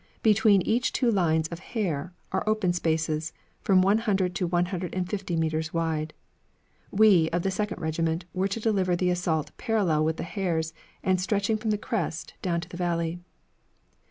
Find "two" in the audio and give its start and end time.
0.93-1.11